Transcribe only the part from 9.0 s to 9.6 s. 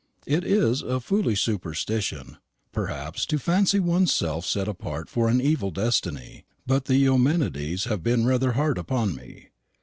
me.